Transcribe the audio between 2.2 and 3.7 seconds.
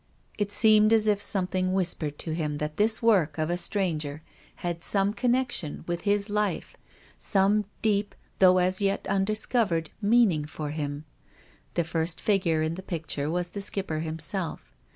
him that this work of a